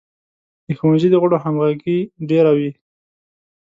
د 0.65 0.67
ښوونځي 0.77 1.09
د 1.11 1.15
غړو 1.21 1.37
همغږي 1.43 1.99
ډیره 2.29 2.51
وي. 2.57 2.71